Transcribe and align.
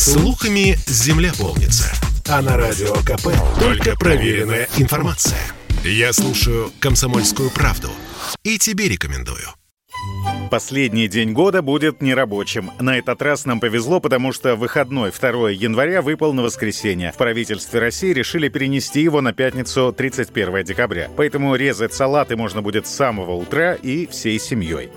Слухами 0.00 0.78
земля 0.86 1.30
полнится. 1.38 1.92
А 2.26 2.40
на 2.40 2.56
радио 2.56 2.94
КП 3.04 3.28
только 3.60 3.94
проверенная 3.98 4.66
информация. 4.78 5.38
Я 5.84 6.14
слушаю 6.14 6.72
«Комсомольскую 6.80 7.50
правду» 7.50 7.90
и 8.42 8.56
тебе 8.56 8.88
рекомендую. 8.88 9.46
Последний 10.50 11.06
день 11.06 11.34
года 11.34 11.60
будет 11.60 12.00
нерабочим. 12.00 12.70
На 12.80 12.96
этот 12.96 13.20
раз 13.20 13.44
нам 13.44 13.60
повезло, 13.60 14.00
потому 14.00 14.32
что 14.32 14.56
выходной 14.56 15.12
2 15.12 15.50
января 15.50 16.00
выпал 16.00 16.32
на 16.32 16.40
воскресенье. 16.40 17.12
В 17.12 17.18
правительстве 17.18 17.78
России 17.78 18.14
решили 18.14 18.48
перенести 18.48 19.02
его 19.02 19.20
на 19.20 19.34
пятницу 19.34 19.92
31 19.92 20.64
декабря. 20.64 21.10
Поэтому 21.14 21.54
резать 21.56 21.92
салаты 21.92 22.36
можно 22.36 22.62
будет 22.62 22.86
с 22.86 22.94
самого 22.94 23.32
утра 23.32 23.74
и 23.74 24.06
всей 24.06 24.40
семьей. 24.40 24.88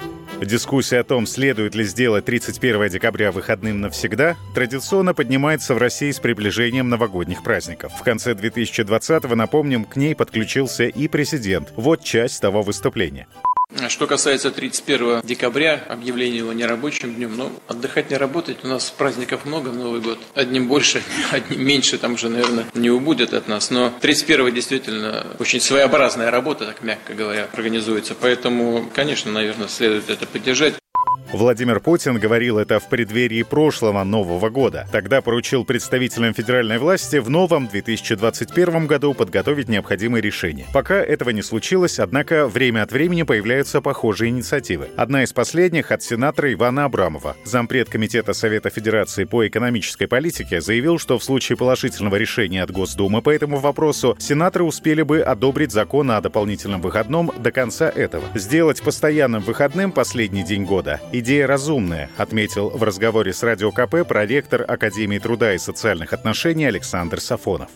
Дискуссия 0.42 1.00
о 1.00 1.04
том, 1.04 1.26
следует 1.26 1.74
ли 1.76 1.84
сделать 1.84 2.26
31 2.26 2.90
декабря 2.90 3.32
выходным 3.32 3.82
навсегда, 3.82 4.36
традиционно 4.54 5.14
поднимается 5.14 5.74
в 5.74 5.78
России 5.78 6.12
с 6.12 6.20
приближением 6.20 6.90
новогодних 6.90 7.44
праздников. 7.44 7.94
В 7.94 8.04
конце 8.04 8.34
2020-го, 8.34 9.36
напомним, 9.36 9.86
к 9.86 9.96
ней 9.96 10.16
подключился 10.16 10.86
и 10.86 11.08
президент. 11.08 11.72
Вот 11.76 12.04
часть 12.04 12.42
того 12.42 12.62
выступления. 12.62 13.28
Что 13.90 14.08
касается 14.08 14.52
31 14.52 15.22
декабря, 15.24 15.84
объявление 15.90 16.40
его 16.40 16.54
нерабочим 16.54 17.16
днем, 17.16 17.36
ну, 17.36 17.52
отдыхать 17.68 18.10
не 18.12 18.18
работать, 18.18 18.58
у 18.64 18.68
нас 18.68 18.90
праздников 18.92 19.46
много 19.46 19.72
Новый 19.72 20.02
год. 20.02 20.20
Одним 20.36 20.68
больше, 20.68 21.02
одним 21.32 21.66
меньше, 21.66 21.98
там 21.98 22.14
уже, 22.14 22.30
наверное, 22.30 22.66
не 22.74 22.90
убудет 22.90 23.34
от 23.34 23.48
нас. 23.48 23.72
Но 23.72 23.92
31 24.02 24.54
действительно 24.54 25.26
очень 25.40 25.60
своеобразная 25.60 26.32
работа, 26.32 26.66
так 26.66 26.84
мягко 26.84 27.14
говоря, 27.14 27.48
организуется. 27.54 28.16
Поэтому, 28.20 28.90
конечно, 28.94 29.32
наверное, 29.32 29.68
следует 29.68 30.10
это 30.10 30.26
поддержать. 30.26 30.76
Владимир 31.34 31.80
Путин 31.80 32.20
говорил 32.20 32.60
это 32.60 32.80
в 32.80 32.88
преддверии 32.88 33.42
прошлого 33.42 34.04
Нового 34.04 34.52
года. 34.52 34.88
Тогда 34.92 35.20
поручил 35.20 35.66
представителям 35.66 36.36
федеральной 36.36 36.78
власти 36.78 37.16
в 37.16 37.28
новом 37.28 37.68
2021 37.68 38.86
году 38.86 39.16
подготовить 39.16 39.68
необходимые 39.68 40.22
решения. 40.22 40.68
Пока 40.74 40.94
этого 40.98 41.32
не 41.32 41.42
случилось, 41.42 41.98
однако 41.98 42.48
время 42.48 42.84
от 42.84 42.92
времени 42.92 43.24
появляются 43.24 43.82
похожие 43.82 44.30
инициативы. 44.30 44.90
Одна 44.96 45.24
из 45.24 45.34
последних 45.34 45.92
от 45.92 46.04
сенатора 46.04 46.54
Ивана 46.54 46.86
Абрамова. 46.86 47.36
Зампред 47.46 47.90
Комитета 47.90 48.34
Совета 48.34 48.70
Федерации 48.70 49.24
по 49.24 49.48
экономической 49.48 50.06
политике 50.06 50.62
заявил, 50.62 51.00
что 51.00 51.18
в 51.18 51.24
случае 51.24 51.58
положительного 51.58 52.18
решения 52.18 52.62
от 52.62 52.70
Госдумы 52.70 53.24
по 53.24 53.32
этому 53.32 53.58
вопросу 53.58 54.16
сенаторы 54.20 54.66
успели 54.66 55.02
бы 55.02 55.22
одобрить 55.22 55.72
закон 55.72 56.12
о 56.12 56.22
дополнительном 56.22 56.82
выходном 56.82 57.32
до 57.40 57.52
конца 57.52 57.90
этого. 57.90 58.26
Сделать 58.36 58.84
постоянным 58.84 59.42
выходным 59.42 59.92
последний 59.92 60.44
день 60.44 60.66
года– 60.66 61.02
Идея 61.24 61.48
разумная, 61.48 62.10
отметил 62.18 62.70
в 62.70 62.84
разговоре 62.84 63.32
с 63.32 63.44
Радио 63.44 63.72
КП 63.72 64.06
проректор 64.06 64.66
Академии 64.68 65.20
труда 65.20 65.54
и 65.54 65.58
социальных 65.58 66.12
отношений 66.12 66.66
Александр 66.66 67.22
Сафонов. 67.22 67.70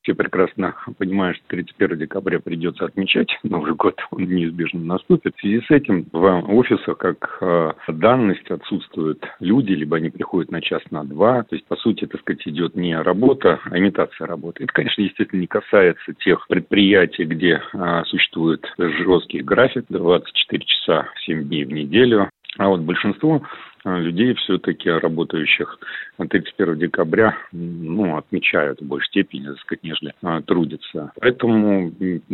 Все 0.00 0.14
прекрасно 0.14 0.74
понимают, 0.96 1.36
что 1.36 1.48
31 1.48 1.98
декабря 1.98 2.40
придется 2.40 2.86
отмечать 2.86 3.28
Новый 3.42 3.74
год, 3.74 4.00
он 4.10 4.24
неизбежно 4.24 4.80
наступит. 4.80 5.34
В 5.36 5.40
связи 5.40 5.60
с 5.66 5.70
этим 5.70 6.06
в 6.12 6.50
офисах 6.50 6.96
как 6.96 7.38
э, 7.42 7.72
данность 7.88 8.50
отсутствуют 8.50 9.22
люди, 9.38 9.72
либо 9.72 9.98
они 9.98 10.08
приходят 10.08 10.50
на 10.50 10.62
час, 10.62 10.80
на 10.90 11.04
два. 11.04 11.42
То 11.42 11.56
есть, 11.56 11.66
по 11.66 11.76
сути, 11.76 12.06
так 12.06 12.22
сказать, 12.22 12.40
идет 12.46 12.74
не 12.74 12.98
работа, 12.98 13.60
а 13.64 13.78
имитация 13.78 14.26
работы. 14.26 14.64
Это, 14.64 14.72
конечно, 14.72 15.02
естественно, 15.02 15.40
не 15.40 15.46
касается 15.46 16.14
тех 16.24 16.46
предприятий, 16.48 17.24
где 17.24 17.60
э, 17.60 18.02
существует 18.06 18.64
жесткий 18.78 19.42
график, 19.42 19.84
24 19.90 20.64
часа 20.64 21.08
7 21.26 21.44
дней 21.48 21.66
в 21.66 21.72
неделю, 21.72 22.30
а 22.58 22.68
вот 22.68 22.80
большинство 22.80 23.42
э, 23.84 23.98
людей 23.98 24.34
все-таки 24.34 24.88
работающих 24.88 25.78
31 26.18 26.78
декабря 26.78 27.36
ну, 27.52 28.16
отмечают 28.16 28.80
в 28.80 28.84
большей 28.84 29.08
степени, 29.08 29.46
так 29.46 29.58
сказать, 29.60 29.82
нежели 29.82 30.14
а, 30.22 30.40
трудятся. 30.42 31.12
Поэтому 31.20 31.90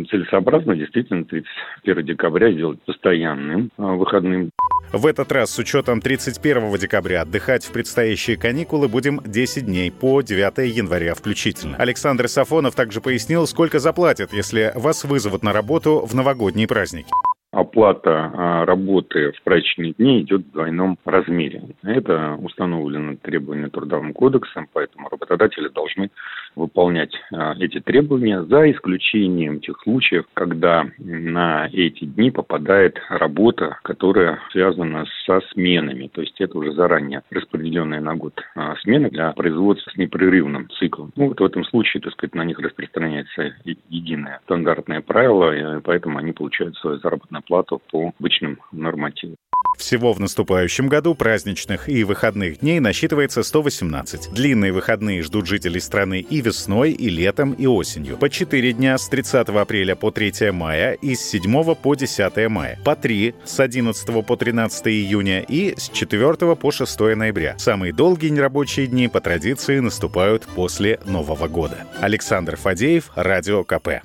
целесообразно 0.09 0.75
действительно 0.75 1.25
31 1.25 2.05
декабря 2.05 2.51
сделать 2.51 2.79
постоянным 2.83 3.71
а, 3.77 3.93
выходным. 3.93 4.51
В 4.93 5.07
этот 5.07 5.31
раз 5.31 5.51
с 5.51 5.59
учетом 5.59 6.01
31 6.01 6.71
декабря 6.77 7.21
отдыхать 7.21 7.65
в 7.65 7.71
предстоящие 7.71 8.37
каникулы 8.37 8.87
будем 8.87 9.21
10 9.25 9.65
дней 9.65 9.91
по 9.91 10.21
9 10.21 10.75
января 10.75 11.15
включительно. 11.15 11.77
Александр 11.77 12.27
Сафонов 12.27 12.75
также 12.75 13.01
пояснил, 13.01 13.47
сколько 13.47 13.79
заплатят, 13.79 14.33
если 14.33 14.71
вас 14.75 15.03
вызовут 15.03 15.43
на 15.43 15.53
работу 15.53 16.05
в 16.05 16.13
новогодние 16.13 16.67
праздники 16.67 17.09
оплата 17.51 18.31
а, 18.33 18.65
работы 18.65 19.31
в 19.33 19.41
праздничные 19.43 19.93
дни 19.93 20.21
идет 20.21 20.41
в 20.41 20.51
двойном 20.51 20.97
размере. 21.05 21.63
Это 21.83 22.37
установлено 22.41 23.17
требованиями 23.17 23.69
Трудовым 23.69 24.13
кодексом, 24.13 24.67
поэтому 24.71 25.09
работодатели 25.09 25.67
должны 25.67 26.09
выполнять 26.55 27.13
а, 27.33 27.55
эти 27.59 27.79
требования 27.79 28.43
за 28.43 28.71
исключением 28.71 29.59
тех 29.59 29.79
случаев, 29.83 30.25
когда 30.33 30.87
на 30.97 31.69
эти 31.71 32.05
дни 32.05 32.31
попадает 32.31 32.99
работа, 33.09 33.77
которая 33.83 34.39
связана 34.51 35.05
со 35.25 35.41
сменами. 35.51 36.09
То 36.13 36.21
есть 36.21 36.39
это 36.39 36.57
уже 36.57 36.73
заранее 36.73 37.21
распределенная 37.29 38.01
на 38.01 38.15
год 38.15 38.33
а, 38.55 38.75
смена 38.77 39.09
для 39.09 39.31
производства 39.31 39.91
с 39.91 39.97
непрерывным 39.97 40.69
циклом. 40.79 41.11
Ну, 41.15 41.27
вот 41.27 41.39
в 41.39 41.45
этом 41.45 41.63
случае, 41.65 42.01
так 42.01 42.13
сказать, 42.13 42.35
на 42.35 42.45
них 42.45 42.59
распространяется 42.59 43.55
единое 43.89 44.39
стандартное 44.43 45.01
правило, 45.01 45.77
и 45.77 45.81
поэтому 45.81 46.17
они 46.17 46.31
получают 46.31 46.75
свою 46.77 46.97
заработную 46.99 47.39
оплату 47.39 47.81
по 47.91 48.13
обычным 48.19 48.59
нормативам. 48.71 49.35
Всего 49.77 50.13
в 50.13 50.19
наступающем 50.19 50.87
году 50.87 51.15
праздничных 51.15 51.89
и 51.89 52.03
выходных 52.03 52.59
дней 52.59 52.79
насчитывается 52.79 53.43
118. 53.43 54.31
Длинные 54.31 54.71
выходные 54.71 55.21
ждут 55.23 55.47
жителей 55.47 55.79
страны 55.79 56.19
и 56.19 56.41
весной, 56.41 56.91
и 56.91 57.09
летом, 57.09 57.53
и 57.53 57.65
осенью. 57.65 58.17
По 58.17 58.29
4 58.29 58.73
дня 58.73 58.97
с 58.97 59.09
30 59.09 59.49
апреля 59.49 59.95
по 59.95 60.11
3 60.11 60.51
мая 60.51 60.93
и 60.93 61.15
с 61.15 61.21
7 61.21 61.75
по 61.75 61.95
10 61.95 62.49
мая. 62.49 62.79
По 62.83 62.95
3 62.95 63.35
с 63.45 63.59
11 63.59 64.25
по 64.25 64.35
13 64.35 64.87
июня 64.87 65.41
и 65.41 65.73
с 65.77 65.89
4 65.89 66.55
по 66.55 66.71
6 66.71 66.99
ноября. 66.99 67.55
Самые 67.57 67.93
долгие 67.93 68.29
нерабочие 68.29 68.87
дни 68.87 69.07
по 69.07 69.19
традиции 69.19 69.79
наступают 69.79 70.47
после 70.55 70.99
Нового 71.05 71.47
года. 71.47 71.85
Александр 71.99 72.55
Фадеев, 72.55 73.11
Радио 73.15 73.63
КП. 73.63 74.01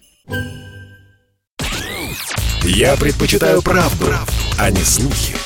Я 2.62 2.97
предпочитаю 2.97 3.62
правду, 3.62 4.06
правду, 4.06 4.32
а 4.59 4.71
не 4.71 4.82
слухи. 4.82 5.46